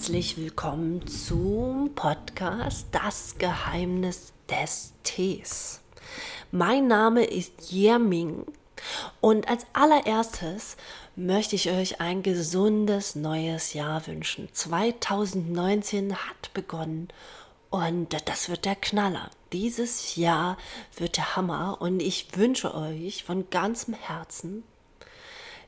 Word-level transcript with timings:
herzlich 0.00 0.38
willkommen 0.38 1.06
zum 1.06 1.94
Podcast 1.94 2.86
Das 2.90 3.36
Geheimnis 3.36 4.32
des 4.48 4.94
Tees. 5.02 5.82
Mein 6.50 6.86
Name 6.86 7.22
ist 7.22 7.70
Yerming 7.70 8.46
und 9.20 9.46
als 9.46 9.66
allererstes 9.74 10.78
möchte 11.16 11.54
ich 11.54 11.68
euch 11.68 12.00
ein 12.00 12.22
gesundes 12.22 13.14
neues 13.14 13.74
Jahr 13.74 14.06
wünschen. 14.06 14.48
2019 14.50 16.16
hat 16.16 16.54
begonnen 16.54 17.08
und 17.68 18.16
das 18.24 18.48
wird 18.48 18.64
der 18.64 18.76
Knaller. 18.76 19.30
Dieses 19.52 20.16
Jahr 20.16 20.56
wird 20.96 21.18
der 21.18 21.36
Hammer 21.36 21.76
und 21.78 22.00
ich 22.00 22.38
wünsche 22.38 22.74
euch 22.74 23.24
von 23.24 23.50
ganzem 23.50 23.92
Herzen, 23.92 24.62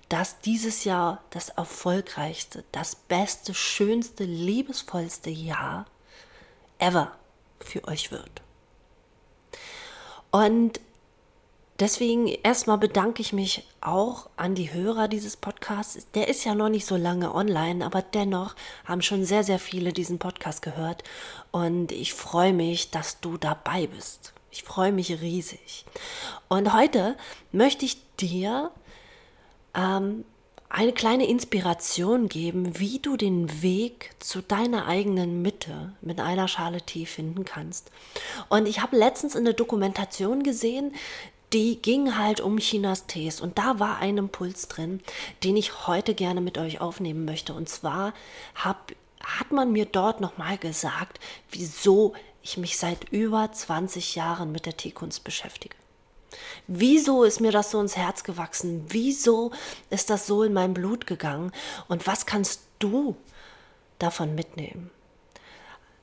dass 0.08 0.40
dieses 0.40 0.84
Jahr 0.84 1.22
das 1.30 1.48
erfolgreichste, 1.50 2.64
das 2.72 2.94
beste, 2.94 3.54
schönste, 3.54 4.24
liebesvollste 4.24 5.30
Jahr 5.30 5.86
ever 6.78 7.12
für 7.60 7.86
euch 7.88 8.10
wird. 8.10 8.42
Und 10.30 10.80
deswegen 11.78 12.26
erstmal 12.26 12.78
bedanke 12.78 13.22
ich 13.22 13.32
mich 13.32 13.68
auch 13.80 14.28
an 14.36 14.54
die 14.54 14.72
Hörer 14.72 15.08
dieses 15.08 15.36
Podcasts. 15.36 16.06
Der 16.14 16.28
ist 16.28 16.44
ja 16.44 16.54
noch 16.54 16.68
nicht 16.68 16.86
so 16.86 16.96
lange 16.96 17.34
online, 17.34 17.84
aber 17.84 18.02
dennoch 18.02 18.54
haben 18.84 19.02
schon 19.02 19.24
sehr, 19.24 19.44
sehr 19.44 19.58
viele 19.58 19.92
diesen 19.92 20.18
Podcast 20.18 20.62
gehört. 20.62 21.04
Und 21.50 21.92
ich 21.92 22.14
freue 22.14 22.52
mich, 22.52 22.90
dass 22.90 23.20
du 23.20 23.36
dabei 23.36 23.86
bist. 23.86 24.32
Ich 24.50 24.64
freue 24.64 24.92
mich 24.92 25.10
riesig. 25.20 25.84
Und 26.48 26.72
heute 26.74 27.16
möchte 27.52 27.84
ich 27.84 27.98
dir 28.16 28.70
ähm, 29.74 30.24
eine 30.72 30.92
kleine 30.92 31.26
Inspiration 31.26 32.28
geben, 32.28 32.78
wie 32.78 32.98
du 32.98 33.18
den 33.18 33.62
Weg 33.62 34.10
zu 34.20 34.40
deiner 34.40 34.86
eigenen 34.86 35.42
Mitte 35.42 35.92
mit 36.00 36.18
einer 36.18 36.48
Schale 36.48 36.80
Tee 36.80 37.04
finden 37.04 37.44
kannst. 37.44 37.90
Und 38.48 38.66
ich 38.66 38.80
habe 38.80 38.96
letztens 38.96 39.34
in 39.34 39.44
der 39.44 39.52
Dokumentation 39.52 40.42
gesehen, 40.42 40.94
die 41.52 41.76
ging 41.82 42.16
halt 42.16 42.40
um 42.40 42.56
Chinas 42.56 43.06
Tees 43.06 43.42
und 43.42 43.58
da 43.58 43.78
war 43.78 43.98
ein 43.98 44.16
Impuls 44.16 44.68
drin, 44.68 45.00
den 45.44 45.58
ich 45.58 45.86
heute 45.86 46.14
gerne 46.14 46.40
mit 46.40 46.56
euch 46.56 46.80
aufnehmen 46.80 47.26
möchte. 47.26 47.52
Und 47.52 47.68
zwar 47.68 48.14
hab, 48.54 48.92
hat 49.22 49.52
man 49.52 49.72
mir 49.72 49.84
dort 49.84 50.22
nochmal 50.22 50.56
gesagt, 50.56 51.20
wieso 51.50 52.14
ich 52.42 52.56
mich 52.56 52.78
seit 52.78 53.10
über 53.10 53.52
20 53.52 54.14
Jahren 54.14 54.50
mit 54.52 54.64
der 54.64 54.76
Teekunst 54.76 55.22
beschäftige. 55.22 55.76
Wieso 56.74 57.24
ist 57.24 57.42
mir 57.42 57.52
das 57.52 57.70
so 57.70 57.78
ins 57.82 57.98
Herz 57.98 58.24
gewachsen? 58.24 58.86
Wieso 58.88 59.50
ist 59.90 60.08
das 60.08 60.26
so 60.26 60.42
in 60.42 60.54
mein 60.54 60.72
Blut 60.72 61.06
gegangen? 61.06 61.52
Und 61.86 62.06
was 62.06 62.24
kannst 62.24 62.62
du 62.78 63.14
davon 63.98 64.34
mitnehmen? 64.34 64.90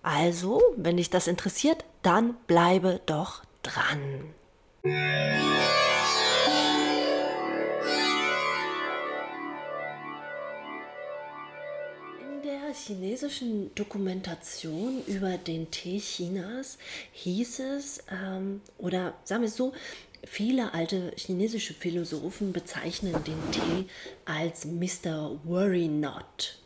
Also, 0.03 0.61
wenn 0.77 0.97
dich 0.97 1.09
das 1.09 1.25
interessiert, 1.25 1.85
dann 2.03 2.35
bleibe 2.45 3.01
doch 3.07 3.41
dran. 3.63 4.31
In 4.83 4.91
der 12.43 12.75
chinesischen 12.75 13.73
Dokumentation 13.73 15.01
über 15.07 15.39
den 15.39 15.71
Tee 15.71 15.99
Chinas 15.99 16.77
hieß 17.13 17.59
es, 17.59 18.03
ähm, 18.11 18.61
oder 18.77 19.15
sagen 19.23 19.41
wir 19.41 19.47
es 19.47 19.55
so, 19.55 19.73
Viele 20.23 20.73
alte 20.73 21.11
chinesische 21.15 21.73
Philosophen 21.73 22.53
bezeichnen 22.53 23.15
den 23.23 23.51
Tee 23.51 23.89
als 24.25 24.65
Mr. 24.65 25.39
Worry 25.43 25.87
Not. 25.87 26.59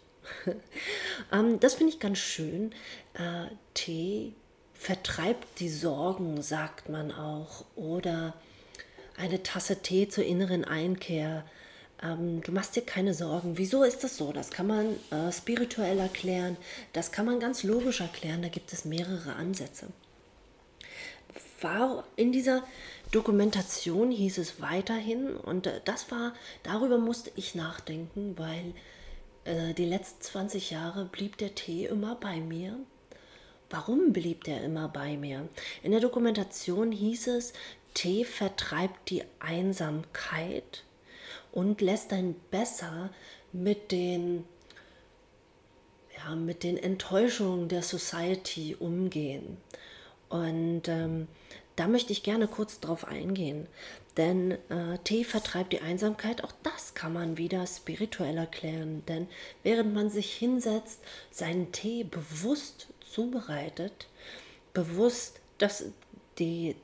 ähm, 1.31 1.59
das 1.59 1.75
finde 1.75 1.93
ich 1.93 1.99
ganz 1.99 2.17
schön. 2.17 2.71
Äh, 3.13 3.47
Tee 3.73 4.33
vertreibt 4.73 5.59
die 5.59 5.69
Sorgen, 5.69 6.41
sagt 6.41 6.89
man 6.89 7.11
auch. 7.11 7.65
Oder 7.75 8.33
eine 9.17 9.43
Tasse 9.43 9.81
Tee 9.81 10.07
zur 10.07 10.25
inneren 10.25 10.65
Einkehr. 10.65 11.45
Ähm, 12.01 12.41
du 12.41 12.51
machst 12.51 12.75
dir 12.75 12.81
keine 12.81 13.13
Sorgen. 13.13 13.57
Wieso 13.57 13.83
ist 13.83 14.03
das 14.03 14.17
so? 14.17 14.33
Das 14.33 14.51
kann 14.51 14.67
man 14.67 14.95
äh, 15.11 15.31
spirituell 15.31 15.99
erklären. 15.99 16.57
Das 16.91 17.11
kann 17.11 17.25
man 17.25 17.39
ganz 17.39 17.63
logisch 17.63 18.01
erklären. 18.01 18.41
Da 18.41 18.49
gibt 18.49 18.73
es 18.73 18.85
mehrere 18.85 19.35
Ansätze. 19.35 19.87
War 21.61 22.03
in 22.15 22.31
dieser 22.31 22.63
Dokumentation 23.11 24.11
hieß 24.11 24.37
es 24.39 24.61
weiterhin 24.61 25.35
und 25.35 25.67
äh, 25.67 25.81
das 25.85 26.11
war, 26.11 26.33
darüber 26.63 26.97
musste 26.97 27.31
ich 27.35 27.55
nachdenken, 27.55 28.35
weil 28.37 28.73
äh, 29.45 29.73
die 29.73 29.85
letzten 29.85 30.21
20 30.21 30.71
Jahre 30.71 31.05
blieb 31.05 31.37
der 31.37 31.55
Tee 31.55 31.85
immer 31.85 32.15
bei 32.15 32.39
mir. 32.39 32.77
Warum 33.69 34.13
blieb 34.13 34.43
der 34.43 34.63
immer 34.63 34.87
bei 34.87 35.17
mir? 35.17 35.47
In 35.81 35.91
der 35.91 35.99
Dokumentation 35.99 36.91
hieß 36.91 37.27
es, 37.27 37.53
Tee 37.93 38.25
vertreibt 38.25 39.09
die 39.09 39.23
Einsamkeit 39.39 40.83
und 41.51 41.81
lässt 41.81 42.13
einen 42.13 42.35
besser 42.51 43.09
mit 43.51 43.91
den 43.91 44.45
ja, 46.17 46.35
mit 46.35 46.63
den 46.63 46.77
Enttäuschungen 46.77 47.67
der 47.67 47.83
Society 47.83 48.75
umgehen. 48.79 49.57
Und 50.33 50.87
ähm, 50.87 51.27
da 51.75 51.87
möchte 51.87 52.11
ich 52.11 52.23
gerne 52.23 52.47
kurz 52.47 52.79
drauf 52.79 53.07
eingehen. 53.07 53.67
Denn 54.17 54.53
äh, 54.69 54.97
Tee 55.03 55.23
vertreibt 55.23 55.73
die 55.73 55.81
Einsamkeit, 55.81 56.43
auch 56.43 56.53
das 56.63 56.95
kann 56.95 57.13
man 57.13 57.37
wieder 57.37 57.67
spirituell 57.67 58.37
erklären. 58.37 59.03
Denn 59.07 59.27
während 59.61 59.93
man 59.93 60.09
sich 60.09 60.33
hinsetzt, 60.33 61.01
seinen 61.29 61.71
Tee 61.71 62.03
bewusst 62.03 62.87
zubereitet, 63.07 64.07
bewusst 64.73 65.39
das, 65.59 65.85
die, 66.39 66.75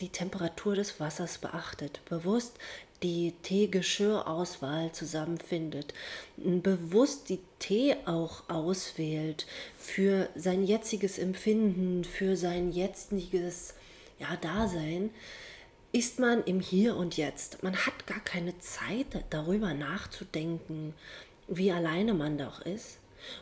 die 0.00 0.10
Temperatur 0.10 0.76
des 0.76 1.00
Wassers 1.00 1.38
beachtet, 1.38 2.00
bewusst 2.08 2.56
die 3.04 3.34
Teegeschirrauswahl 3.42 4.90
zusammenfindet, 4.92 5.92
bewusst 6.36 7.28
die 7.28 7.38
Tee 7.58 7.96
auch 8.06 8.48
auswählt 8.48 9.46
für 9.78 10.30
sein 10.34 10.64
jetziges 10.64 11.18
Empfinden, 11.18 12.04
für 12.04 12.36
sein 12.36 12.72
jetziges 12.72 13.74
ja, 14.18 14.34
Dasein, 14.36 15.10
ist 15.92 16.18
man 16.18 16.42
im 16.44 16.60
Hier 16.60 16.96
und 16.96 17.18
Jetzt. 17.18 17.62
Man 17.62 17.76
hat 17.76 18.06
gar 18.06 18.20
keine 18.20 18.58
Zeit 18.58 19.06
darüber 19.28 19.74
nachzudenken, 19.74 20.94
wie 21.46 21.70
alleine 21.70 22.14
man 22.14 22.38
doch 22.38 22.62
ist. 22.62 22.98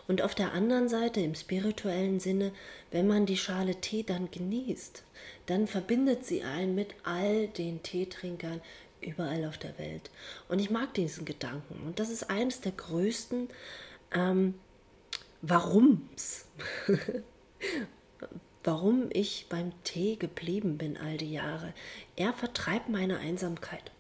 Und 0.09 0.23
auf 0.23 0.34
der 0.34 0.53
anderen 0.53 0.89
Seite, 0.89 1.21
im 1.21 1.34
spirituellen 1.34 2.21
Sinne, 2.21 2.53
wenn 2.91 3.06
man 3.06 3.27
die 3.27 3.37
Schale 3.37 3.77
Tee 3.77 4.03
dann 4.03 4.31
genießt, 4.31 5.03
dann 5.47 5.67
verbindet 5.67 6.27
sie 6.27 6.43
einen 6.43 6.75
mit 6.75 6.94
all 7.05 7.49
den 7.49 7.83
Teetrinkern 7.83 8.61
überall 9.02 9.44
auf 9.44 9.58
der 9.58 9.78
Welt. 9.78 10.10
Und 10.48 10.58
ich 10.58 10.70
mag 10.70 10.94
diesen 10.94 11.24
Gedanken. 11.24 11.80
Und 11.86 11.98
das 11.98 12.10
ist 12.10 12.30
eines 12.30 12.60
der 12.60 12.72
größten 12.72 13.48
ähm, 14.14 14.54
Warums. 15.42 16.46
warum 18.64 19.08
ich 19.12 19.46
beim 19.48 19.72
Tee 19.84 20.16
geblieben 20.16 20.78
bin 20.78 20.96
all 20.96 21.16
die 21.16 21.32
Jahre. 21.32 21.72
Er 22.16 22.32
vertreibt 22.32 22.88
meine 22.88 23.18
Einsamkeit. 23.18 23.90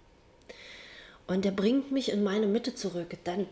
Und 1.26 1.44
er 1.44 1.52
bringt 1.52 1.92
mich 1.92 2.10
in 2.10 2.22
meine 2.22 2.46
Mitte 2.46 2.74
zurück. 2.74 3.16
Dann, 3.24 3.46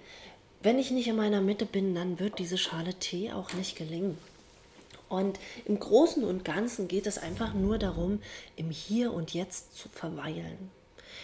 wenn 0.62 0.78
ich 0.78 0.90
nicht 0.90 1.08
in 1.08 1.16
meiner 1.16 1.40
Mitte 1.40 1.66
bin, 1.66 1.94
dann 1.94 2.18
wird 2.20 2.38
diese 2.38 2.58
Schale 2.58 2.94
Tee 2.94 3.32
auch 3.32 3.52
nicht 3.54 3.76
gelingen. 3.76 4.18
Und 5.08 5.40
im 5.64 5.80
Großen 5.80 6.22
und 6.24 6.44
Ganzen 6.44 6.86
geht 6.86 7.06
es 7.06 7.18
einfach 7.18 7.54
nur 7.54 7.78
darum, 7.78 8.20
im 8.56 8.70
Hier 8.70 9.12
und 9.12 9.34
Jetzt 9.34 9.76
zu 9.76 9.88
verweilen. 9.88 10.70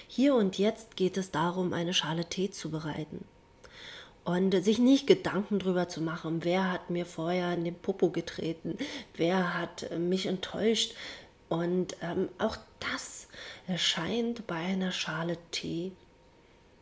Hier 0.08 0.34
und 0.34 0.58
jetzt 0.58 0.96
geht 0.96 1.16
es 1.16 1.30
darum, 1.30 1.72
eine 1.72 1.94
Schale 1.94 2.26
Tee 2.26 2.50
zu 2.50 2.70
bereiten 2.70 3.24
und 4.26 4.52
sich 4.64 4.80
nicht 4.80 5.06
Gedanken 5.06 5.60
darüber 5.60 5.88
zu 5.88 6.00
machen, 6.00 6.42
wer 6.42 6.72
hat 6.72 6.90
mir 6.90 7.06
vorher 7.06 7.54
in 7.54 7.64
den 7.64 7.76
Popo 7.76 8.10
getreten, 8.10 8.76
wer 9.14 9.54
hat 9.54 9.84
äh, 9.84 9.98
mich 9.98 10.26
enttäuscht. 10.26 10.94
Und 11.48 11.96
ähm, 12.02 12.28
auch 12.38 12.56
das 12.80 13.28
erscheint 13.68 14.48
bei 14.48 14.56
einer 14.56 14.90
Schale 14.90 15.38
Tee 15.52 15.92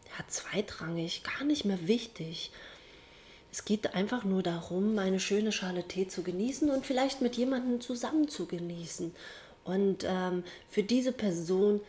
ja, 0.06 0.24
zweitrangig, 0.26 1.22
gar 1.22 1.44
nicht 1.44 1.66
mehr 1.66 1.86
wichtig. 1.86 2.50
Es 3.52 3.66
geht 3.66 3.94
einfach 3.94 4.24
nur 4.24 4.42
darum, 4.42 4.98
eine 4.98 5.20
schöne 5.20 5.52
Schale 5.52 5.86
Tee 5.86 6.08
zu 6.08 6.22
genießen 6.22 6.70
und 6.70 6.86
vielleicht 6.86 7.20
mit 7.20 7.36
jemandem 7.36 7.82
zusammen 7.82 8.26
zu 8.28 8.46
genießen. 8.46 9.14
Und 9.64 10.04
ähm, 10.04 10.44
für 10.70 10.82
diese 10.82 11.12
Person 11.12 11.82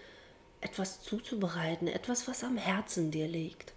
etwas 0.65 1.01
zuzubereiten, 1.03 1.87
etwas, 1.87 2.27
was 2.27 2.43
am 2.43 2.57
Herzen 2.57 3.11
dir 3.11 3.27
liegt. 3.27 3.73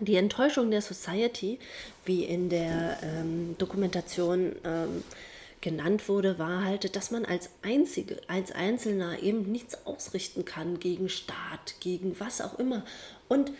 Die 0.00 0.16
Enttäuschung 0.16 0.70
der 0.70 0.82
Society, 0.82 1.58
wie 2.04 2.24
in 2.24 2.48
der 2.48 2.98
ähm, 3.02 3.56
Dokumentation 3.58 4.56
ähm, 4.64 5.04
genannt 5.60 6.08
wurde, 6.08 6.38
war 6.38 6.64
halt, 6.64 6.96
dass 6.96 7.10
man 7.10 7.24
als 7.24 7.50
Einzige, 7.62 8.20
als 8.26 8.52
Einzelner 8.52 9.22
eben 9.22 9.50
nichts 9.50 9.86
ausrichten 9.86 10.44
kann 10.44 10.80
gegen 10.80 11.08
Staat, 11.08 11.76
gegen 11.80 12.18
was 12.18 12.40
auch 12.40 12.58
immer. 12.58 12.84
Und 13.28 13.52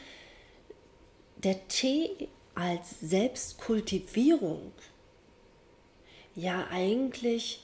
der 1.37 1.69
Tee 1.69 2.29
als 2.55 3.01
Selbstkultivierung 3.01 4.73
ja 6.35 6.67
eigentlich, 6.71 7.62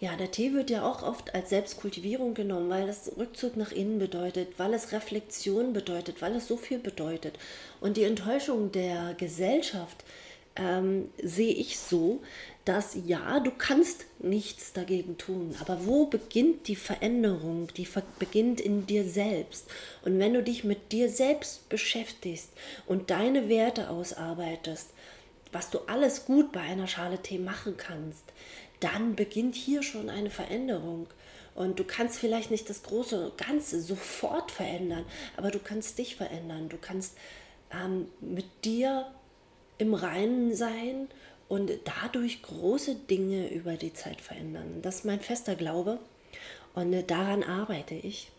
ja, 0.00 0.14
der 0.16 0.30
Tee 0.30 0.52
wird 0.52 0.70
ja 0.70 0.88
auch 0.88 1.02
oft 1.02 1.34
als 1.34 1.50
Selbstkultivierung 1.50 2.34
genommen, 2.34 2.70
weil 2.70 2.88
es 2.88 3.10
Rückzug 3.16 3.56
nach 3.56 3.72
innen 3.72 3.98
bedeutet, 3.98 4.58
weil 4.58 4.72
es 4.74 4.92
Reflexion 4.92 5.72
bedeutet, 5.72 6.22
weil 6.22 6.36
es 6.36 6.46
so 6.46 6.56
viel 6.56 6.78
bedeutet. 6.78 7.38
Und 7.80 7.96
die 7.96 8.04
Enttäuschung 8.04 8.70
der 8.70 9.14
Gesellschaft 9.14 10.04
ähm, 10.54 11.08
sehe 11.20 11.52
ich 11.52 11.78
so, 11.80 12.20
dass 12.64 12.96
ja, 13.06 13.40
du 13.40 13.50
kannst 13.50 14.04
nichts 14.18 14.72
dagegen 14.72 15.16
tun, 15.16 15.56
aber 15.60 15.86
wo 15.86 16.04
beginnt 16.06 16.68
die 16.68 16.76
Veränderung? 16.76 17.68
Die 17.76 17.88
beginnt 18.18 18.60
in 18.60 18.86
dir 18.86 19.04
selbst. 19.04 19.66
Und 20.04 20.18
wenn 20.18 20.34
du 20.34 20.42
dich 20.42 20.64
mit 20.64 20.92
dir 20.92 21.08
selbst 21.08 21.68
beschäftigst 21.70 22.50
und 22.86 23.10
deine 23.10 23.48
Werte 23.48 23.88
ausarbeitest, 23.88 24.90
was 25.50 25.70
du 25.70 25.78
alles 25.86 26.26
gut 26.26 26.52
bei 26.52 26.60
einer 26.60 26.86
Schale 26.86 27.22
Tee 27.22 27.38
machen 27.38 27.78
kannst, 27.78 28.24
dann 28.80 29.14
beginnt 29.16 29.54
hier 29.54 29.82
schon 29.82 30.10
eine 30.10 30.30
Veränderung. 30.30 31.08
Und 31.54 31.78
du 31.78 31.84
kannst 31.84 32.18
vielleicht 32.18 32.50
nicht 32.50 32.70
das 32.70 32.82
große 32.82 33.32
Ganze 33.36 33.80
sofort 33.82 34.50
verändern, 34.50 35.04
aber 35.36 35.50
du 35.50 35.58
kannst 35.58 35.98
dich 35.98 36.16
verändern. 36.16 36.68
Du 36.68 36.76
kannst 36.80 37.16
ähm, 37.72 38.06
mit 38.20 38.46
dir 38.64 39.10
im 39.78 39.94
Reinen 39.94 40.54
sein 40.54 41.08
und 41.48 41.70
dadurch 41.84 42.42
große 42.42 42.94
Dinge 42.94 43.48
über 43.52 43.74
die 43.74 43.92
Zeit 43.92 44.20
verändern. 44.20 44.82
Das 44.82 44.96
ist 44.96 45.04
mein 45.04 45.20
fester 45.20 45.54
Glaube 45.54 45.98
und 46.74 46.92
äh, 46.92 47.02
daran 47.02 47.42
arbeite 47.42 47.94
ich. 47.94 48.30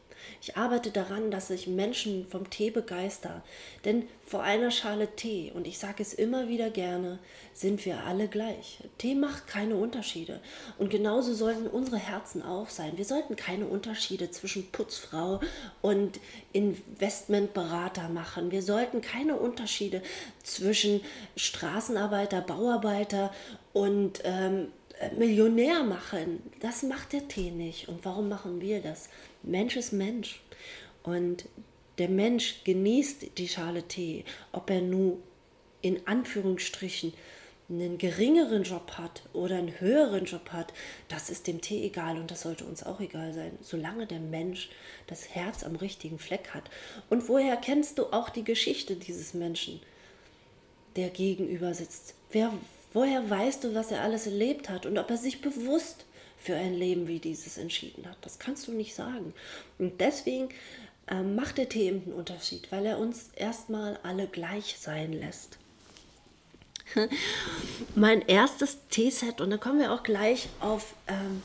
Ich 0.41 0.57
arbeite 0.57 0.91
daran, 0.91 1.31
dass 1.31 1.49
ich 1.49 1.67
Menschen 1.67 2.27
vom 2.27 2.49
Tee 2.49 2.69
begeister. 2.69 3.43
Denn 3.85 4.07
vor 4.25 4.43
einer 4.43 4.71
Schale 4.71 5.15
Tee, 5.15 5.51
und 5.53 5.67
ich 5.67 5.79
sage 5.79 6.03
es 6.03 6.13
immer 6.13 6.47
wieder 6.47 6.69
gerne, 6.69 7.19
sind 7.53 7.85
wir 7.85 8.03
alle 8.03 8.27
gleich. 8.27 8.79
Tee 8.97 9.15
macht 9.15 9.47
keine 9.47 9.75
Unterschiede. 9.75 10.39
Und 10.77 10.89
genauso 10.89 11.33
sollten 11.33 11.67
unsere 11.67 11.97
Herzen 11.97 12.41
auch 12.43 12.69
sein. 12.69 12.97
Wir 12.97 13.05
sollten 13.05 13.35
keine 13.35 13.65
Unterschiede 13.65 14.31
zwischen 14.31 14.71
Putzfrau 14.71 15.39
und 15.81 16.19
Investmentberater 16.53 18.09
machen. 18.09 18.51
Wir 18.51 18.61
sollten 18.61 19.01
keine 19.01 19.35
Unterschiede 19.35 20.01
zwischen 20.43 21.01
Straßenarbeiter, 21.35 22.41
Bauarbeiter 22.41 23.33
und 23.73 24.21
ähm, 24.23 24.67
Millionär 25.17 25.83
machen. 25.83 26.43
Das 26.59 26.83
macht 26.83 27.13
der 27.13 27.27
Tee 27.27 27.51
nicht. 27.51 27.87
Und 27.87 28.03
warum 28.03 28.27
machen 28.29 28.59
wir 28.59 28.81
das? 28.81 29.09
Mensch 29.43 29.75
ist 29.75 29.93
Mensch. 29.93 30.41
Und 31.03 31.45
der 31.97 32.09
Mensch 32.09 32.63
genießt 32.63 33.37
die 33.37 33.47
Schale 33.47 33.83
Tee, 33.83 34.25
ob 34.51 34.69
er 34.69 34.81
nun 34.81 35.17
in 35.81 36.05
Anführungsstrichen 36.07 37.13
einen 37.69 37.97
geringeren 37.99 38.63
Job 38.63 38.93
hat 38.97 39.21
oder 39.31 39.57
einen 39.57 39.79
höheren 39.79 40.25
Job 40.25 40.49
hat, 40.51 40.73
das 41.07 41.29
ist 41.29 41.45
dem 41.45 41.61
Tee 41.61 41.85
egal 41.85 42.17
und 42.17 42.31
das 42.31 42.41
sollte 42.41 42.65
uns 42.65 42.83
auch 42.83 42.99
egal 42.99 43.33
sein, 43.33 43.51
solange 43.61 44.07
der 44.07 44.19
Mensch 44.19 44.69
das 45.05 45.29
Herz 45.29 45.63
am 45.63 45.75
richtigen 45.75 46.17
Fleck 46.17 46.49
hat. 46.53 46.63
Und 47.09 47.29
woher 47.29 47.55
kennst 47.57 47.99
du 47.99 48.07
auch 48.07 48.29
die 48.29 48.43
Geschichte 48.43 48.95
dieses 48.95 49.35
Menschen, 49.35 49.79
der 50.95 51.09
gegenüber 51.09 51.75
sitzt? 51.75 52.15
Wer, 52.31 52.51
woher 52.91 53.29
weißt 53.29 53.63
du, 53.63 53.75
was 53.75 53.91
er 53.91 54.01
alles 54.01 54.25
erlebt 54.25 54.69
hat 54.69 54.87
und 54.87 54.97
ob 54.97 55.09
er 55.11 55.17
sich 55.17 55.41
bewusst 55.41 56.05
für 56.41 56.55
ein 56.55 56.73
Leben 56.73 57.07
wie 57.07 57.19
dieses 57.19 57.57
entschieden 57.57 58.07
hat. 58.07 58.17
Das 58.21 58.39
kannst 58.39 58.67
du 58.67 58.71
nicht 58.71 58.95
sagen. 58.95 59.33
Und 59.77 59.99
deswegen 59.99 60.49
äh, 61.07 61.21
macht 61.21 61.57
der 61.57 61.69
Tee 61.69 61.87
eben 61.87 62.03
einen 62.03 62.13
Unterschied, 62.13 62.71
weil 62.71 62.85
er 62.85 62.99
uns 62.99 63.29
erstmal 63.35 63.99
alle 64.03 64.27
gleich 64.27 64.77
sein 64.79 65.13
lässt. 65.13 65.57
mein 67.95 68.21
erstes 68.21 68.79
Teeset, 68.89 69.41
und 69.41 69.49
da 69.49 69.57
kommen 69.57 69.79
wir 69.79 69.93
auch 69.93 70.03
gleich 70.03 70.49
auf 70.59 70.95
ähm, 71.07 71.43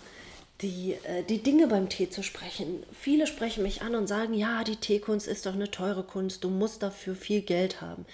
die, 0.60 0.96
äh, 1.04 1.22
die 1.22 1.42
Dinge 1.42 1.66
beim 1.66 1.88
Tee 1.88 2.08
zu 2.08 2.22
sprechen. 2.22 2.82
Viele 2.98 3.26
sprechen 3.26 3.62
mich 3.62 3.82
an 3.82 3.94
und 3.94 4.06
sagen, 4.06 4.34
ja, 4.34 4.64
die 4.64 4.76
Teekunst 4.76 5.26
ist 5.26 5.46
doch 5.46 5.54
eine 5.54 5.70
teure 5.70 6.02
Kunst, 6.04 6.44
du 6.44 6.50
musst 6.50 6.82
dafür 6.82 7.14
viel 7.14 7.42
Geld 7.42 7.80
haben. 7.80 8.06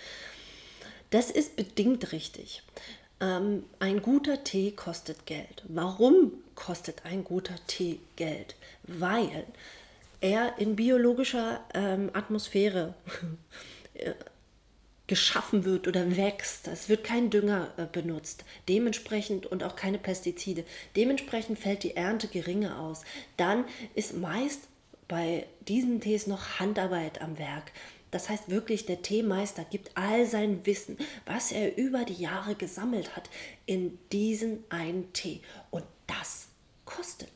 Das 1.11 1.31
ist 1.31 1.56
bedingt 1.56 2.12
richtig. 2.12 2.62
Ähm, 3.21 3.65
ein 3.79 4.00
guter 4.00 4.44
Tee 4.44 4.71
kostet 4.73 5.26
Geld. 5.26 5.62
Warum 5.69 6.33
kostet 6.61 7.05
ein 7.05 7.25
guter 7.25 7.55
Tee 7.67 7.99
Geld? 8.17 8.55
Weil 8.85 9.45
er 10.21 10.59
in 10.59 10.77
biologischer 10.77 11.61
ähm, 11.75 12.11
Atmosphäre 12.12 12.95
äh, 13.95 14.12
geschaffen 15.07 15.65
wird 15.65 15.89
oder 15.89 16.17
wächst. 16.17 16.69
Es 16.69 16.89
wird 16.89 17.03
kein 17.03 17.31
Dünger 17.31 17.73
äh, 17.77 17.87
benutzt. 17.91 18.45
Dementsprechend 18.69 19.45
und 19.47 19.65
auch 19.65 19.75
keine 19.75 19.99
Pestizide. 19.99 20.65
Dementsprechend 20.95 21.59
fällt 21.59 21.83
die 21.83 21.97
Ernte 21.97 22.29
geringer 22.29 22.79
aus. 22.79 23.03
Dann 23.37 23.65
ist 23.97 24.17
meist 24.17 24.61
bei 25.09 25.47
diesen 25.67 26.01
Tees 26.01 26.29
noch 26.29 26.61
Handarbeit 26.61 27.21
am 27.21 27.39
Werk. 27.39 27.73
Das 28.12 28.29
heißt 28.29 28.51
wirklich, 28.51 28.87
der 28.87 29.03
Teemeister 29.03 29.65
gibt 29.65 29.97
all 29.97 30.27
sein 30.27 30.65
Wissen, 30.65 30.97
was 31.27 31.51
er 31.51 31.77
über 31.77 32.05
die 32.05 32.15
Jahre 32.23 32.55
gesammelt 32.55 33.17
hat, 33.17 33.31
in 33.67 33.99
diesen 34.12 34.65
einen 34.69 35.12
Tee. 35.12 35.41
Und 35.71 35.85
das 36.19 36.49
kostet. 36.85 37.31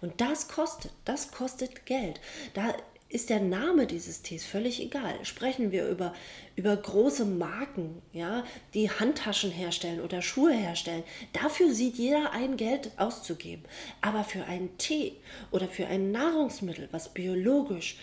Und 0.00 0.20
das 0.20 0.48
kostet, 0.48 0.92
das 1.04 1.30
kostet 1.32 1.86
Geld. 1.86 2.20
Da 2.54 2.74
ist 3.08 3.28
der 3.28 3.40
Name 3.40 3.86
dieses 3.86 4.22
Tees 4.22 4.44
völlig 4.44 4.80
egal. 4.80 5.22
Sprechen 5.24 5.70
wir 5.70 5.86
über, 5.88 6.14
über 6.56 6.74
große 6.74 7.26
Marken, 7.26 8.00
ja, 8.12 8.44
die 8.72 8.90
Handtaschen 8.90 9.50
herstellen 9.50 10.00
oder 10.00 10.22
Schuhe 10.22 10.52
herstellen. 10.52 11.04
Dafür 11.34 11.74
sieht 11.74 11.96
jeder 11.96 12.32
ein, 12.32 12.56
Geld 12.56 12.90
auszugeben. 12.96 13.64
Aber 14.00 14.24
für 14.24 14.44
einen 14.46 14.78
Tee 14.78 15.16
oder 15.50 15.68
für 15.68 15.86
ein 15.86 16.10
Nahrungsmittel, 16.10 16.88
was 16.90 17.12
biologisch 17.12 17.98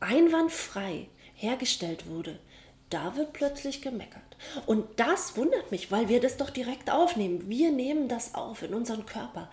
einwandfrei 0.00 1.08
hergestellt 1.34 2.08
wurde, 2.08 2.38
da 2.92 3.16
wird 3.16 3.32
plötzlich 3.32 3.82
gemeckert. 3.82 4.36
Und 4.66 4.84
das 4.96 5.36
wundert 5.36 5.70
mich, 5.70 5.90
weil 5.90 6.08
wir 6.08 6.20
das 6.20 6.36
doch 6.36 6.50
direkt 6.50 6.90
aufnehmen. 6.90 7.48
Wir 7.48 7.70
nehmen 7.70 8.08
das 8.08 8.34
auf 8.34 8.62
in 8.62 8.74
unseren 8.74 9.06
Körper. 9.06 9.50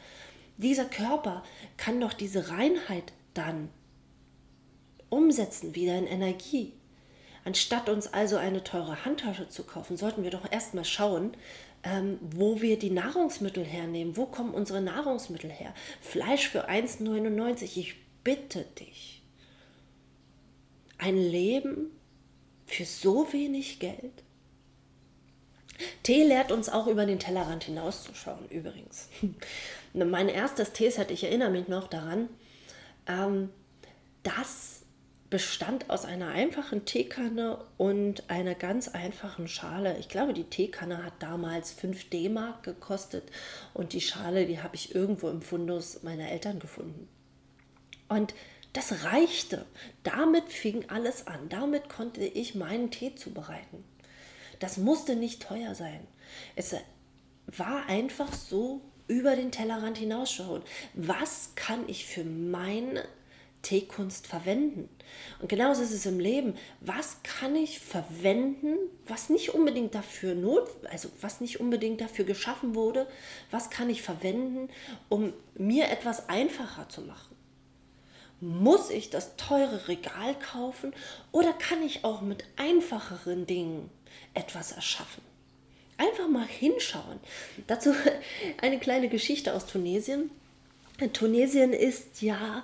Dieser 0.58 0.86
Körper 0.86 1.44
kann 1.78 2.02
doch 2.02 2.14
diese 2.14 2.50
Reinheit 2.50 3.14
dann 3.34 3.70
umsetzen, 5.10 5.76
wieder 5.76 5.98
in 5.98 6.08
Energie. 6.08 6.74
Anstatt 7.46 7.90
uns 7.90 8.14
also 8.14 8.36
eine 8.36 8.64
teure 8.64 9.06
Handtasche 9.06 9.48
zu 9.48 9.64
kaufen, 9.64 9.96
sollten 9.96 10.24
wir 10.24 10.32
doch 10.32 10.52
erstmal 10.52 10.86
schauen, 10.86 11.36
ähm, 11.84 12.20
wo 12.22 12.62
wir 12.62 12.78
die 12.78 12.90
Nahrungsmittel 12.90 13.64
hernehmen. 13.64 14.18
Wo 14.18 14.26
kommen 14.26 14.54
unsere 14.54 14.82
Nahrungsmittel 14.82 15.50
her? 15.50 15.74
Fleisch 16.02 16.50
für 16.50 16.70
1,99. 16.70 17.78
Ich 17.78 17.96
bitte 18.24 18.66
dich. 18.78 19.24
Ein 20.98 21.18
Leben 21.18 21.92
für 22.70 22.86
so 22.86 23.32
wenig 23.34 23.80
Geld? 23.80 24.24
Tee 26.04 26.24
lehrt 26.24 26.52
uns 26.52 26.70
auch 26.70 26.88
über 26.88 27.06
den 27.06 27.20
Tellerrand 27.20 27.64
hinauszuschauen, 27.64 28.48
übrigens. 28.50 29.10
mein 29.94 30.30
erstes 30.30 30.74
Teeset, 30.74 31.12
ich 31.12 31.24
erinnere 31.24 31.52
mich 31.52 31.68
noch 31.68 31.88
daran, 31.88 32.30
ähm, 33.08 33.50
das 34.24 34.80
bestand 35.30 35.90
aus 35.90 36.06
einer 36.06 36.30
einfachen 36.30 36.86
Teekanne 36.86 37.64
und 37.78 38.30
einer 38.30 38.56
ganz 38.56 38.88
einfachen 38.88 39.48
Schale. 39.48 39.98
Ich 40.00 40.10
glaube, 40.10 40.34
die 40.34 40.46
Teekanne 40.46 41.06
hat 41.06 41.14
damals 41.20 41.72
5 41.72 42.10
D-Mark 42.10 42.64
gekostet 42.64 43.30
und 43.74 43.94
die 43.94 44.02
Schale, 44.02 44.48
die 44.48 44.62
habe 44.62 44.76
ich 44.76 44.96
irgendwo 44.96 45.30
im 45.30 45.42
Fundus 45.42 46.02
meiner 46.02 46.30
Eltern 46.30 46.60
gefunden. 46.60 47.08
Und 48.08 48.34
das 48.80 49.04
reichte. 49.04 49.66
Damit 50.04 50.46
fing 50.46 50.86
alles 50.90 51.28
an. 51.28 51.50
Damit 51.50 51.90
konnte 51.90 52.24
ich 52.24 52.56
meinen 52.56 52.92
Tee 52.92 53.14
zubereiten. 53.14 53.84
Das 54.60 54.78
musste 54.78 55.18
nicht 55.18 55.42
teuer 55.42 55.76
sein. 55.76 56.00
Es 56.56 56.74
war 57.48 57.88
einfach 57.88 58.34
so 58.34 58.82
über 59.08 59.36
den 59.36 59.52
Tellerrand 59.52 59.98
hinausschauen. 59.98 60.62
Was 60.94 61.52
kann 61.56 61.90
ich 61.90 62.06
für 62.06 62.24
meine 62.24 63.04
Teekunst 63.64 64.28
verwenden? 64.28 64.88
Und 65.42 65.50
genauso 65.50 65.82
ist 65.82 65.92
es 65.92 66.06
im 66.06 66.20
Leben. 66.20 66.54
Was 66.80 67.18
kann 67.24 67.58
ich 67.58 67.80
verwenden, 67.80 68.78
was 69.08 69.30
nicht 69.30 69.54
unbedingt 69.54 69.94
dafür 69.94 70.36
not, 70.36 70.70
also 70.90 71.10
was 71.20 71.42
nicht 71.42 71.60
unbedingt 71.60 72.00
dafür 72.00 72.24
geschaffen 72.24 72.76
wurde? 72.76 73.08
Was 73.52 73.70
kann 73.70 73.90
ich 73.90 74.02
verwenden, 74.02 74.70
um 75.10 75.34
mir 75.56 75.90
etwas 75.90 76.30
einfacher 76.30 76.88
zu 76.88 77.02
machen? 77.02 77.29
Muss 78.42 78.90
ich 78.90 79.10
das 79.10 79.36
teure 79.36 79.88
Regal 79.88 80.36
kaufen 80.36 80.94
oder 81.32 81.52
kann 81.54 81.84
ich 81.84 82.06
auch 82.06 82.22
mit 82.22 82.46
einfacheren 82.56 83.46
Dingen 83.46 83.90
etwas 84.34 84.72
erschaffen? 84.72 85.24
Einfach 85.98 86.30
mal 86.30 86.48
hinschauen. 86.48 87.20
Dazu 87.68 87.94
eine 88.62 88.80
kleine 88.80 89.10
Geschichte 89.10 89.54
aus 89.54 89.66
Tunesien. 89.66 90.32
Tunesien 91.14 91.74
ist 91.74 92.22
ja, 92.22 92.64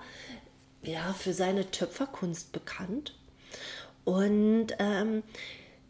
ja 0.83 1.13
für 1.13 1.33
seine 1.33 1.69
Töpferkunst 1.71 2.53
bekannt. 2.53 3.13
Und 4.05 4.67
ähm, 4.79 5.23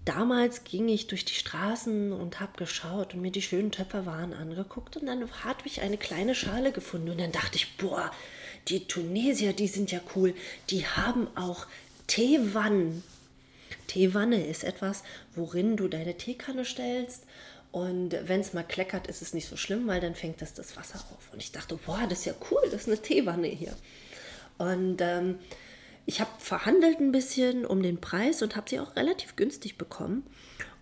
damals 0.06 0.64
ging 0.64 0.88
ich 0.88 1.08
durch 1.08 1.26
die 1.26 1.34
Straßen 1.34 2.14
und 2.14 2.40
habe 2.40 2.58
geschaut 2.58 3.14
und 3.14 3.22
mir 3.22 3.32
die 3.32 3.42
schönen 3.42 3.72
Töpferwaren 3.72 4.34
angeguckt 4.34 4.98
und 4.98 5.08
dann 5.08 5.30
hatte 5.44 5.66
ich 5.66 5.82
eine 5.82 5.98
kleine 5.98 6.34
Schale 6.34 6.72
gefunden 6.72 7.10
und 7.10 7.20
dann 7.20 7.32
dachte 7.32 7.58
ich, 7.58 7.76
boah, 7.78 8.12
die 8.68 8.88
Tunesier, 8.88 9.54
die 9.54 9.68
sind 9.68 9.92
ja 9.92 10.00
cool, 10.16 10.34
die 10.70 10.86
haben 10.86 11.28
auch 11.36 11.68
Teewannen. 12.08 13.04
Teewanne 13.88 14.46
ist 14.46 14.64
etwas, 14.64 15.04
worin 15.36 15.78
du 15.78 15.88
deine 15.88 16.18
Teekanne 16.18 16.66
stellst 16.66 17.24
und 17.76 18.16
wenn 18.24 18.40
es 18.40 18.54
mal 18.54 18.64
kleckert, 18.64 19.08
ist 19.08 19.22
es 19.22 19.34
nicht 19.34 19.50
so 19.50 19.58
schlimm, 19.58 19.86
weil 19.86 20.00
dann 20.00 20.16
fängt 20.16 20.42
das 20.42 20.54
das 20.54 20.78
Wasser 20.78 20.98
auf. 20.98 21.34
Und 21.34 21.42
ich 21.42 21.52
dachte, 21.52 21.78
boah, 21.86 22.08
das 22.08 22.20
ist 22.20 22.26
ja 22.26 22.34
cool, 22.50 22.62
das 22.72 22.84
ist 22.84 22.88
eine 22.88 23.02
Teewanne 23.02 23.48
hier. 23.48 23.76
Und 24.58 25.02
ähm, 25.02 25.40
ich 26.06 26.22
habe 26.22 26.32
verhandelt 26.40 27.02
ein 27.02 27.12
bisschen 27.12 27.66
um 27.66 27.84
den 27.84 28.00
Preis 28.00 28.42
und 28.42 28.56
habe 28.56 28.70
sie 28.70 28.80
auch 28.80 28.96
relativ 28.96 29.36
günstig 29.36 29.78
bekommen. 29.78 30.26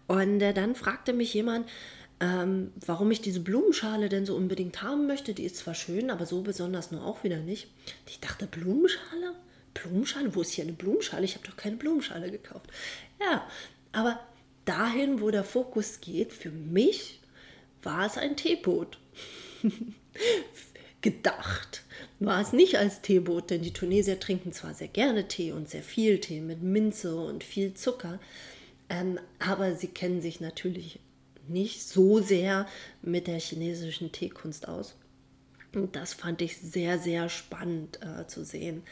Und 0.06 0.40
äh, 0.42 0.54
dann 0.54 0.76
fragte 0.76 1.14
mich 1.14 1.34
jemand, 1.34 1.68
ähm, 2.24 2.72
warum 2.86 3.12
ich 3.12 3.20
diese 3.20 3.42
Blumenschale 3.42 4.08
denn 4.08 4.26
so 4.26 4.34
unbedingt 4.38 4.82
haben 4.82 5.08
möchte. 5.08 5.34
Die 5.34 5.44
ist 5.44 5.58
zwar 5.58 5.76
schön, 5.76 6.10
aber 6.10 6.26
so 6.26 6.42
besonders 6.42 6.90
nur 6.90 7.06
auch 7.06 7.26
wieder 7.26 7.38
nicht. 7.38 7.68
Ich 8.08 8.22
dachte, 8.22 8.48
Blumenschale? 8.48 9.36
Blumenschale? 9.74 10.34
Wo 10.34 10.40
ist 10.40 10.52
hier 10.52 10.64
eine 10.64 10.72
Blumenschale? 10.72 11.26
Ich 11.26 11.36
habe 11.36 11.46
doch 11.46 11.58
keine 11.58 11.76
Blumenschale 11.76 12.32
gekauft. 12.32 12.68
Ja, 13.20 13.46
aber 13.92 14.22
dahin, 14.64 15.20
wo 15.20 15.32
der 15.32 15.44
Fokus 15.44 16.00
geht, 16.00 16.32
für 16.32 16.52
mich 16.52 17.20
war 17.82 18.06
es 18.06 18.18
ein 18.18 18.38
Teeboot. 18.38 19.00
Gedacht 21.02 21.84
war 22.22 22.40
es 22.40 22.54
nicht 22.54 22.78
als 22.78 23.02
Teeboot, 23.02 23.50
denn 23.50 23.64
die 23.64 23.74
Tunesier 23.74 24.18
trinken 24.18 24.54
zwar 24.54 24.74
sehr 24.74 24.88
gerne 24.88 25.28
Tee 25.28 25.52
und 25.52 25.70
sehr 25.70 25.84
viel 25.84 26.22
Tee 26.22 26.40
mit 26.40 26.64
Minze 26.64 27.18
und 27.18 27.44
viel 27.44 27.74
Zucker, 27.74 28.22
ähm, 28.90 29.20
aber 29.40 29.76
sie 29.76 29.88
kennen 29.88 30.22
sich 30.22 30.40
natürlich 30.40 31.02
nicht 31.48 31.82
so 31.82 32.20
sehr 32.20 32.68
mit 33.02 33.28
der 33.28 33.40
chinesischen 33.40 34.12
Teekunst 34.12 34.68
aus. 34.68 34.96
Und 35.76 35.96
das 35.96 36.14
fand 36.14 36.42
ich 36.42 36.58
sehr, 36.58 37.00
sehr 37.00 37.30
spannend 37.30 38.00
äh, 38.04 38.28
zu 38.28 38.46
sehen. 38.46 38.84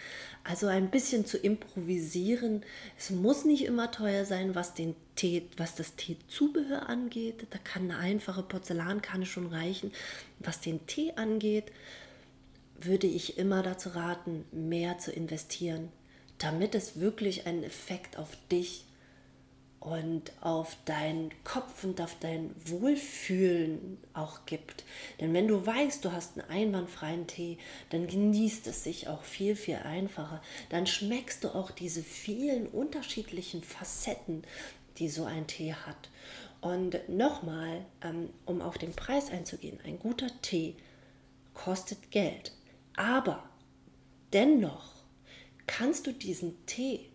Also 0.43 0.65
ein 0.65 0.89
bisschen 0.89 1.25
zu 1.25 1.38
improvisieren. 1.38 2.63
Es 2.98 3.12
muss 3.12 3.46
nicht 3.46 3.65
immer 3.65 3.91
teuer 3.91 4.25
sein, 4.25 4.55
was 4.55 4.74
den 4.74 4.96
Tee, 5.15 5.43
was 5.58 5.75
das 5.75 5.96
Teezubehör 5.96 6.89
angeht. 6.89 7.46
Da 7.51 7.60
kann 7.60 7.91
eine 7.91 7.98
einfache 8.00 8.41
Porzellankanne 8.41 9.27
schon 9.27 9.48
reichen. 9.48 9.91
Was 10.39 10.60
den 10.60 10.88
Tee 10.88 11.13
angeht, 11.15 11.72
würde 12.79 13.08
ich 13.08 13.38
immer 13.38 13.62
dazu 13.62 13.89
raten, 13.89 14.46
mehr 14.51 14.98
zu 14.98 15.12
investieren, 15.12 15.89
damit 16.39 16.74
es 16.74 17.00
wirklich 17.00 17.46
einen 17.46 17.63
Effekt 17.63 18.17
auf 18.17 18.29
dich 18.51 18.86
und 19.82 20.32
auf 20.42 20.78
deinen 20.86 21.32
Kopf 21.44 21.84
und 21.84 22.00
auf 22.02 22.16
dein 22.20 22.54
Wohlfühlen 22.68 23.98
auch 24.14 24.46
gibt. 24.46 24.84
Denn 25.20 25.34
wenn 25.34 25.48
du 25.48 25.66
weißt, 25.66 26.06
du 26.06 26.12
hast 26.12 26.38
einen 26.38 26.50
einwandfreien 26.50 27.26
Tee, 27.26 27.58
dann 27.90 28.06
genießt 28.06 28.68
es 28.68 28.84
sich 28.84 29.08
auch 29.08 29.24
viel, 29.24 29.56
viel 29.56 29.78
einfacher. 29.78 30.42
Dann 30.70 30.86
schmeckst 30.86 31.44
du 31.44 31.50
auch 31.50 31.72
diese 31.72 32.04
vielen 32.04 32.68
unterschiedlichen 32.68 33.64
Facetten, 33.64 34.44
die 34.98 35.10
so 35.10 35.26
ein 35.26 35.48
Tee 35.48 35.74
hat. 35.74 36.10
Und 36.62 37.10
nochmal, 37.10 37.84
ähm, 38.04 38.30
um 38.46 38.62
auf 38.62 38.78
den 38.78 38.94
Preis 38.94 39.32
einzugehen, 39.32 39.80
ein 39.84 39.98
guter 39.98 40.30
Tee 40.44 40.76
kostet 41.56 42.12
Geld. 42.12 42.52
Aber 42.96 43.50
dennoch 44.32 44.94
kannst 45.66 46.06
du 46.06 46.12
diesen 46.12 46.64
Tee, 46.68 47.10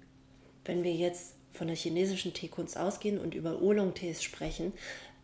wenn 0.64 0.82
wir 0.82 0.92
jetzt 0.92 1.35
von 1.56 1.66
der 1.66 1.76
chinesischen 1.76 2.34
Teekunst 2.34 2.76
ausgehen 2.76 3.18
und 3.18 3.34
über 3.34 3.60
Oolong-Tees 3.60 4.22
sprechen 4.22 4.72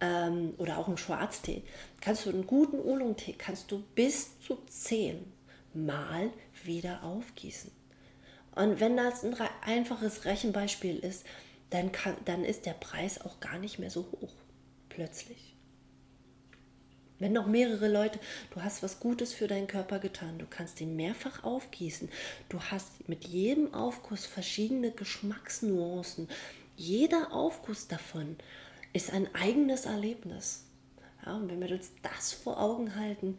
ähm, 0.00 0.54
oder 0.58 0.78
auch 0.78 0.88
einen 0.88 0.98
Schwarztee, 0.98 1.62
kannst 2.00 2.26
du 2.26 2.30
einen 2.30 2.46
guten 2.46 2.80
Oolong-Tee 2.80 3.34
kannst 3.34 3.70
du 3.70 3.82
bis 3.94 4.40
zu 4.40 4.58
zehn 4.68 5.32
Mal 5.74 6.30
wieder 6.64 7.02
aufgießen. 7.02 7.70
Und 8.54 8.80
wenn 8.80 8.96
das 8.96 9.24
ein 9.24 9.34
einfaches 9.62 10.26
Rechenbeispiel 10.26 10.98
ist, 10.98 11.24
dann, 11.70 11.90
kann, 11.90 12.16
dann 12.26 12.44
ist 12.44 12.66
der 12.66 12.74
Preis 12.74 13.20
auch 13.20 13.40
gar 13.40 13.58
nicht 13.58 13.78
mehr 13.78 13.90
so 13.90 14.06
hoch 14.20 14.34
plötzlich. 14.90 15.51
Wenn 17.22 17.34
noch 17.34 17.46
mehrere 17.46 17.86
Leute, 17.86 18.18
du 18.52 18.62
hast 18.62 18.82
was 18.82 18.98
Gutes 18.98 19.32
für 19.32 19.46
deinen 19.46 19.68
Körper 19.68 20.00
getan, 20.00 20.40
du 20.40 20.46
kannst 20.50 20.80
ihn 20.80 20.96
mehrfach 20.96 21.44
aufgießen. 21.44 22.08
Du 22.48 22.60
hast 22.60 23.08
mit 23.08 23.24
jedem 23.24 23.72
Aufguss 23.72 24.26
verschiedene 24.26 24.90
Geschmacksnuancen. 24.90 26.28
Jeder 26.76 27.32
Aufguss 27.32 27.86
davon 27.86 28.34
ist 28.92 29.12
ein 29.12 29.32
eigenes 29.36 29.86
Erlebnis. 29.86 30.64
Ja, 31.24 31.36
und 31.36 31.48
wenn 31.48 31.60
wir 31.60 31.70
uns 31.70 31.92
das 32.02 32.32
vor 32.32 32.60
Augen 32.60 32.96
halten, 32.96 33.38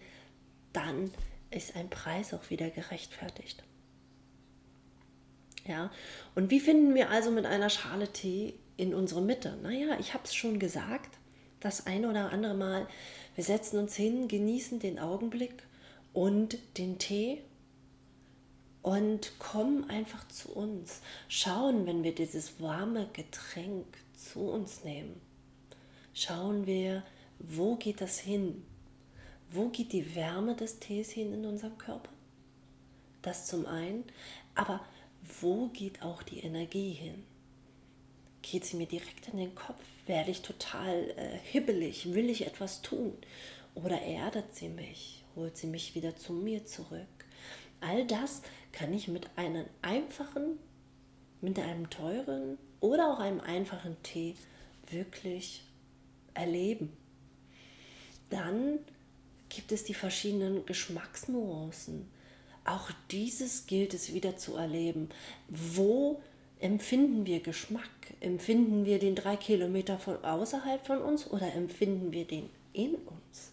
dann 0.71 1.11
ist 1.51 1.75
ein 1.75 1.89
Preis 1.89 2.33
auch 2.33 2.49
wieder 2.49 2.69
gerechtfertigt. 2.69 3.63
Ja, 5.67 5.91
und 6.35 6.51
wie 6.51 6.61
finden 6.61 6.95
wir 6.95 7.09
also 7.09 7.31
mit 7.31 7.45
einer 7.45 7.69
Schale 7.69 8.07
Tee 8.07 8.53
in 8.77 8.93
unsere 8.93 9.21
Mitte? 9.21 9.57
Naja, 9.61 9.97
ich 9.99 10.13
habe 10.13 10.23
es 10.23 10.33
schon 10.33 10.57
gesagt, 10.57 11.17
das 11.59 11.85
eine 11.85 12.09
oder 12.09 12.31
andere 12.31 12.53
Mal 12.53 12.87
wir 13.35 13.43
setzen 13.43 13.79
uns 13.79 13.95
hin, 13.95 14.27
genießen 14.27 14.79
den 14.79 14.99
Augenblick 14.99 15.63
und 16.13 16.57
den 16.77 16.99
Tee 16.99 17.41
und 18.83 19.39
kommen 19.39 19.89
einfach 19.89 20.27
zu 20.27 20.53
uns. 20.53 21.01
Schauen, 21.27 21.85
wenn 21.87 22.03
wir 22.03 22.13
dieses 22.13 22.61
warme 22.61 23.07
Getränk 23.13 23.85
zu 24.15 24.41
uns 24.41 24.83
nehmen. 24.83 25.19
Schauen 26.13 26.67
wir, 26.67 27.03
wo 27.39 27.75
geht 27.75 28.01
das 28.01 28.19
hin? 28.19 28.63
Wo 29.49 29.69
geht 29.69 29.93
die 29.93 30.15
Wärme 30.15 30.55
des 30.55 30.79
Tees 30.79 31.11
hin 31.11 31.33
in 31.33 31.45
unserem 31.45 31.77
Körper? 31.77 32.09
Das 33.21 33.47
zum 33.47 33.65
einen. 33.65 34.03
Aber 34.53 34.81
wo 35.41 35.67
geht 35.67 36.03
auch 36.03 36.21
die 36.21 36.39
Energie 36.39 36.91
hin? 36.91 37.23
Geht 38.43 38.65
sie 38.65 38.77
mir 38.77 38.85
direkt 38.85 39.29
in 39.29 39.37
den 39.37 39.55
Kopf? 39.55 39.81
werde 40.05 40.31
ich 40.31 40.41
total 40.41 41.11
äh, 41.11 41.37
hibbelig, 41.43 42.13
will 42.13 42.29
ich 42.29 42.45
etwas 42.45 42.81
tun? 42.81 43.13
Oder 43.75 44.01
erdet 44.01 44.55
sie 44.55 44.69
mich, 44.69 45.23
holt 45.35 45.57
sie 45.57 45.67
mich 45.67 45.95
wieder 45.95 46.15
zu 46.15 46.33
mir 46.33 46.65
zurück? 46.65 47.07
All 47.81 48.05
das 48.05 48.41
kann 48.71 48.93
ich 48.93 49.07
mit 49.07 49.29
einem 49.35 49.65
einfachen, 49.81 50.59
mit 51.41 51.59
einem 51.59 51.89
teuren 51.89 52.57
oder 52.79 53.13
auch 53.13 53.19
einem 53.19 53.41
einfachen 53.41 54.01
Tee 54.03 54.35
wirklich 54.89 55.63
erleben. 56.33 56.95
Dann 58.29 58.79
gibt 59.49 59.71
es 59.71 59.83
die 59.83 59.93
verschiedenen 59.93 60.65
Geschmacksnuancen. 60.65 62.09
Auch 62.65 62.89
dieses 63.11 63.67
gilt 63.67 63.93
es 63.93 64.13
wieder 64.13 64.37
zu 64.37 64.55
erleben. 64.55 65.09
Wo 65.49 66.21
empfinden 66.63 67.25
wir 67.25 67.41
Geschmack? 67.41 67.89
Empfinden 68.21 68.85
wir 68.85 68.97
den 68.97 69.15
drei 69.15 69.35
Kilometer 69.35 69.99
von 69.99 70.23
außerhalb 70.23 70.85
von 70.85 71.01
uns 71.01 71.29
oder 71.29 71.53
empfinden 71.53 72.13
wir 72.13 72.25
den 72.25 72.49
in 72.71 72.95
uns? 72.95 73.51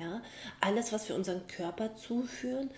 Ja, 0.00 0.22
alles, 0.60 0.92
was 0.92 1.08
wir 1.08 1.16
unseren 1.16 1.46
Körper 1.48 1.94
zuführen, 1.96 2.70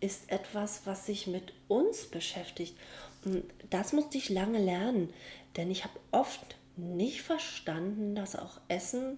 ist 0.00 0.30
etwas, 0.30 0.82
was 0.84 1.06
sich 1.06 1.26
mit 1.26 1.54
uns 1.68 2.06
beschäftigt. 2.06 2.76
Und 3.24 3.44
das 3.70 3.94
musste 3.94 4.18
ich 4.18 4.28
lange 4.28 4.58
lernen, 4.58 5.10
denn 5.56 5.70
ich 5.70 5.84
habe 5.84 5.98
oft 6.10 6.56
nicht 6.76 7.22
verstanden, 7.22 8.14
dass 8.14 8.36
auch 8.36 8.60
Essen 8.68 9.16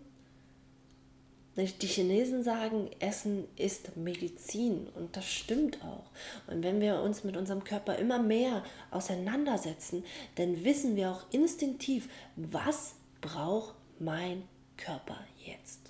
die 1.56 1.86
Chinesen 1.86 2.42
sagen, 2.42 2.90
Essen 2.98 3.46
ist 3.56 3.96
Medizin 3.96 4.88
und 4.94 5.16
das 5.16 5.26
stimmt 5.26 5.82
auch. 5.84 6.10
Und 6.48 6.64
wenn 6.64 6.80
wir 6.80 7.00
uns 7.00 7.22
mit 7.22 7.36
unserem 7.36 7.62
Körper 7.62 7.96
immer 7.96 8.18
mehr 8.18 8.64
auseinandersetzen, 8.90 10.04
dann 10.34 10.64
wissen 10.64 10.96
wir 10.96 11.12
auch 11.12 11.22
instinktiv, 11.30 12.08
was 12.36 12.94
braucht 13.20 13.74
mein 14.00 14.42
Körper 14.76 15.18
jetzt. 15.44 15.80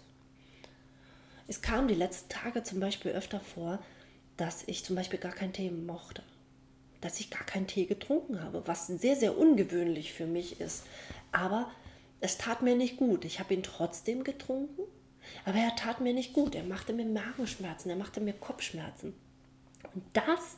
Es 1.48 1.62
kam 1.62 1.88
die 1.88 1.94
letzten 1.94 2.28
Tage 2.28 2.62
zum 2.62 2.80
Beispiel 2.80 3.12
öfter 3.12 3.40
vor, 3.40 3.78
dass 4.36 4.64
ich 4.66 4.84
zum 4.84 4.96
Beispiel 4.96 5.18
gar 5.18 5.32
keinen 5.32 5.52
Tee 5.52 5.70
mochte. 5.70 6.22
Dass 7.00 7.20
ich 7.20 7.30
gar 7.30 7.44
keinen 7.44 7.66
Tee 7.66 7.86
getrunken 7.86 8.42
habe, 8.42 8.66
was 8.66 8.86
sehr, 8.86 9.16
sehr 9.16 9.36
ungewöhnlich 9.36 10.12
für 10.12 10.26
mich 10.26 10.60
ist. 10.60 10.84
Aber 11.32 11.70
es 12.20 12.38
tat 12.38 12.62
mir 12.62 12.76
nicht 12.76 12.96
gut. 12.96 13.24
Ich 13.24 13.40
habe 13.40 13.54
ihn 13.54 13.62
trotzdem 13.62 14.24
getrunken 14.24 14.82
aber 15.44 15.58
er 15.58 15.76
tat 15.76 16.00
mir 16.00 16.12
nicht 16.12 16.32
gut. 16.32 16.54
Er 16.54 16.64
machte 16.64 16.92
mir 16.92 17.04
Magenschmerzen, 17.04 17.90
er 17.90 17.96
machte 17.96 18.20
mir 18.20 18.32
Kopfschmerzen. 18.32 19.14
Und 19.94 20.04
das, 20.12 20.56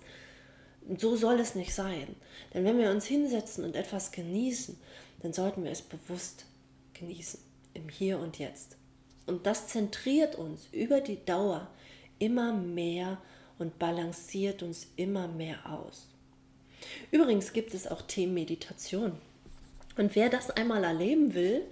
so 0.98 1.16
soll 1.16 1.40
es 1.40 1.54
nicht 1.54 1.74
sein. 1.74 2.16
Denn 2.54 2.64
wenn 2.64 2.78
wir 2.78 2.90
uns 2.90 3.06
hinsetzen 3.06 3.64
und 3.64 3.76
etwas 3.76 4.12
genießen, 4.12 4.78
dann 5.22 5.32
sollten 5.32 5.64
wir 5.64 5.70
es 5.70 5.82
bewusst 5.82 6.46
genießen, 6.94 7.40
im 7.74 7.88
Hier 7.88 8.18
und 8.18 8.38
Jetzt. 8.38 8.76
Und 9.26 9.46
das 9.46 9.68
zentriert 9.68 10.36
uns 10.36 10.68
über 10.72 11.00
die 11.00 11.24
Dauer 11.24 11.68
immer 12.18 12.52
mehr 12.52 13.18
und 13.58 13.78
balanciert 13.78 14.62
uns 14.62 14.88
immer 14.96 15.28
mehr 15.28 15.58
aus. 15.70 16.08
Übrigens 17.10 17.52
gibt 17.52 17.74
es 17.74 17.86
auch 17.86 18.02
Themen 18.02 18.34
Meditation. 18.34 19.12
Und 19.96 20.14
wer 20.14 20.28
das 20.28 20.50
einmal 20.50 20.84
erleben 20.84 21.34
will, 21.34 21.62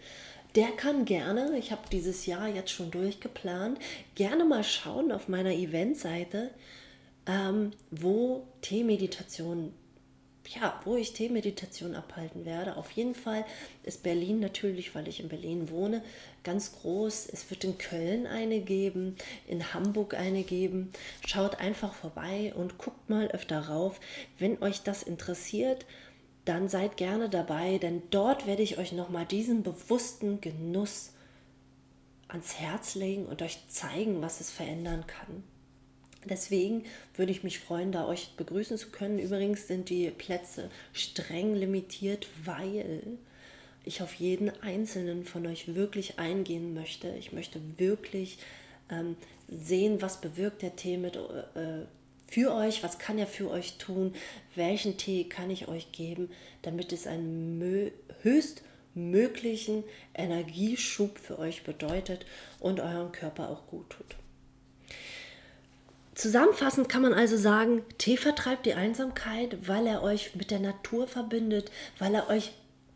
der 0.54 0.68
kann 0.68 1.04
gerne, 1.04 1.58
ich 1.58 1.72
habe 1.72 1.82
dieses 1.90 2.26
Jahr 2.26 2.48
jetzt 2.48 2.70
schon 2.70 2.90
durchgeplant, 2.90 3.78
gerne 4.14 4.44
mal 4.44 4.62
schauen 4.62 5.10
auf 5.10 5.28
meiner 5.28 5.52
Eventseite, 5.52 6.50
ähm, 7.26 7.72
wo 7.90 8.46
Teemeditation, 8.60 9.72
ja, 10.46 10.80
wo 10.84 10.94
ich 10.94 11.12
Teemeditation 11.12 11.96
abhalten 11.96 12.44
werde. 12.44 12.76
Auf 12.76 12.90
jeden 12.92 13.16
Fall 13.16 13.44
ist 13.82 14.04
Berlin 14.04 14.38
natürlich, 14.38 14.94
weil 14.94 15.08
ich 15.08 15.18
in 15.20 15.28
Berlin 15.28 15.70
wohne, 15.70 16.04
ganz 16.44 16.72
groß. 16.72 17.28
Es 17.32 17.50
wird 17.50 17.64
in 17.64 17.78
Köln 17.78 18.26
eine 18.26 18.60
geben, 18.60 19.16
in 19.48 19.74
Hamburg 19.74 20.14
eine 20.14 20.44
geben. 20.44 20.92
Schaut 21.26 21.58
einfach 21.58 21.94
vorbei 21.94 22.52
und 22.54 22.78
guckt 22.78 23.10
mal 23.10 23.26
öfter 23.28 23.68
rauf. 23.68 23.98
Wenn 24.38 24.62
euch 24.62 24.82
das 24.82 25.02
interessiert, 25.02 25.84
dann 26.44 26.68
seid 26.68 26.96
gerne 26.96 27.28
dabei, 27.28 27.78
denn 27.78 28.02
dort 28.10 28.46
werde 28.46 28.62
ich 28.62 28.78
euch 28.78 28.92
nochmal 28.92 29.26
diesen 29.26 29.62
bewussten 29.62 30.40
Genuss 30.40 31.12
ans 32.28 32.58
Herz 32.58 32.94
legen 32.94 33.26
und 33.26 33.42
euch 33.42 33.58
zeigen, 33.68 34.20
was 34.20 34.40
es 34.40 34.50
verändern 34.50 35.06
kann. 35.06 35.42
Deswegen 36.28 36.84
würde 37.16 37.32
ich 37.32 37.44
mich 37.44 37.58
freuen, 37.58 37.92
da 37.92 38.06
euch 38.06 38.30
begrüßen 38.36 38.78
zu 38.78 38.90
können. 38.90 39.18
Übrigens 39.18 39.68
sind 39.68 39.90
die 39.90 40.10
Plätze 40.10 40.70
streng 40.92 41.54
limitiert, 41.54 42.28
weil 42.44 43.18
ich 43.84 44.02
auf 44.02 44.14
jeden 44.14 44.50
einzelnen 44.62 45.24
von 45.24 45.46
euch 45.46 45.74
wirklich 45.74 46.18
eingehen 46.18 46.74
möchte. 46.74 47.08
Ich 47.18 47.32
möchte 47.32 47.60
wirklich 47.76 48.38
ähm, 48.90 49.16
sehen, 49.48 50.00
was 50.00 50.20
bewirkt 50.20 50.62
der 50.62 50.76
Tee 50.76 50.96
mit, 50.96 51.16
äh, 51.16 51.84
für 52.34 52.52
euch, 52.52 52.82
was 52.82 52.98
kann 52.98 53.16
er 53.16 53.28
für 53.28 53.48
euch 53.48 53.78
tun, 53.78 54.12
welchen 54.56 54.96
Tee 54.96 55.28
kann 55.28 55.50
ich 55.50 55.68
euch 55.68 55.92
geben, 55.92 56.32
damit 56.62 56.92
es 56.92 57.06
einen 57.06 57.92
höchstmöglichen 58.22 59.84
Energieschub 60.14 61.16
für 61.20 61.38
euch 61.38 61.62
bedeutet 61.62 62.26
und 62.58 62.80
euren 62.80 63.12
Körper 63.12 63.50
auch 63.50 63.68
gut 63.68 63.88
tut. 63.90 64.16
Zusammenfassend 66.16 66.88
kann 66.88 67.02
man 67.02 67.14
also 67.14 67.36
sagen, 67.36 67.82
Tee 67.98 68.16
vertreibt 68.16 68.66
die 68.66 68.74
Einsamkeit, 68.74 69.68
weil 69.68 69.86
er 69.86 70.02
euch 70.02 70.34
mit 70.34 70.50
der 70.50 70.58
Natur 70.58 71.06
verbindet, 71.06 71.70
weil 72.00 72.16
er 72.16 72.28
euch 72.28 72.50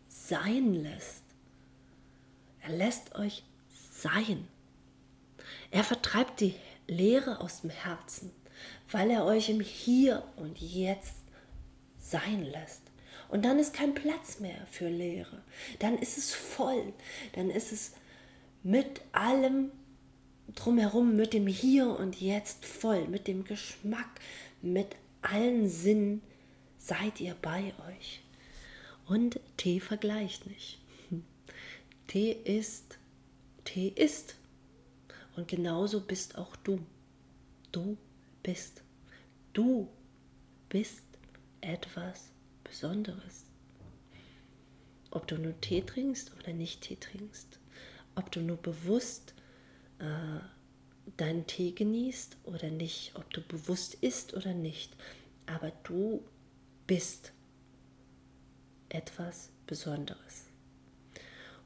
sein 0.09 0.75
lässt. 0.75 1.23
Er 2.61 2.71
lässt 2.71 3.15
euch 3.15 3.45
sein. 3.93 4.49
Er 5.71 5.85
vertreibt 5.85 6.41
die 6.41 6.57
Leere 6.89 7.41
aus 7.41 7.61
dem 7.61 7.71
Herzen, 7.71 8.33
weil 8.91 9.11
er 9.11 9.25
euch 9.25 9.49
im 9.49 9.61
Hier 9.61 10.23
und 10.37 10.61
Jetzt 10.61 11.15
sein 11.99 12.45
lässt. 12.45 12.83
Und 13.29 13.45
dann 13.45 13.59
ist 13.59 13.75
kein 13.75 13.95
Platz 13.95 14.41
mehr 14.41 14.67
für 14.71 14.89
Leere. 14.89 15.43
Dann 15.79 15.99
ist 15.99 16.17
es 16.17 16.33
voll. 16.33 16.93
Dann 17.35 17.51
ist 17.51 17.73
es 17.73 17.93
mit 18.63 19.03
allem 19.13 19.71
drumherum, 20.55 21.15
mit 21.15 21.35
dem 21.35 21.47
Hier 21.47 21.89
und 21.89 22.21
Jetzt 22.21 22.65
voll, 22.65 23.07
mit 23.09 23.29
dem 23.29 23.45
Geschmack, 23.45 24.21
mit 24.63 24.97
allen 25.23 25.69
Sinnen 25.69 26.23
seid 26.79 27.21
ihr 27.21 27.35
bei 27.41 27.75
euch. 27.89 28.21
Und 29.07 29.41
Tee 29.57 29.81
vergleicht 29.81 30.47
nicht. 30.47 30.79
Tee 32.07 32.33
ist, 32.33 32.99
Tee 33.65 33.89
ist. 33.89 34.37
Und 35.37 35.49
genauso 35.49 36.01
bist 36.01 36.37
auch 36.39 36.57
du. 36.57 36.81
Du 37.73 37.97
bist. 38.43 38.83
Du 39.53 39.89
bist 40.69 41.03
etwas 41.61 42.31
Besonderes. 42.65 43.45
Ob 45.11 45.27
du 45.27 45.39
nur 45.39 45.59
Tee 45.61 45.83
trinkst 45.83 46.33
oder 46.39 46.53
nicht 46.53 46.83
Tee 46.83 46.97
trinkst. 46.97 47.59
Ob 48.15 48.31
du 48.31 48.41
nur 48.41 48.59
bewusst 48.59 49.35
äh, 49.99 50.41
deinen 51.17 51.47
Tee 51.47 51.73
genießt 51.73 52.37
oder 52.45 52.71
nicht. 52.71 53.17
Ob 53.17 53.33
du 53.33 53.41
bewusst 53.41 53.95
isst 53.95 54.35
oder 54.35 54.53
nicht. 54.53 54.95
Aber 55.47 55.73
du 55.85 56.23
bist 56.87 57.33
etwas 58.89 59.51
Besonderes. 59.67 60.45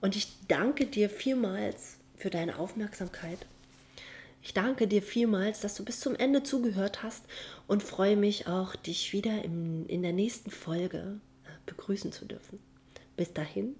Und 0.01 0.16
ich 0.16 0.29
danke 0.49 0.87
dir 0.87 1.09
vielmals 1.09 1.99
für 2.16 2.31
deine 2.31 2.59
Aufmerksamkeit. 2.59 3.38
Ich 4.44 4.55
danke 4.55 4.88
dir 4.88 5.02
vielmals, 5.02 5.61
dass 5.61 5.76
du 5.76 5.85
bis 5.85 6.00
zum 6.00 6.16
Ende 6.16 6.42
zugehört 6.42 7.05
hast 7.05 7.24
und 7.68 7.83
freue 7.83 8.16
mich 8.16 8.48
auch, 8.48 8.74
dich 8.74 9.12
wieder 9.12 9.44
in, 9.44 9.87
in 9.87 10.02
der 10.02 10.12
nächsten 10.12 10.50
Folge 10.50 11.20
äh, 11.44 11.48
begrüßen 11.64 12.11
zu 12.11 12.24
dürfen. 12.24 12.59
Bis 13.16 13.33
dahin, 13.33 13.76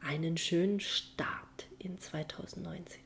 einen 0.00 0.36
schönen 0.36 0.80
Start 0.80 1.66
in 1.78 1.98
2019. 1.98 3.01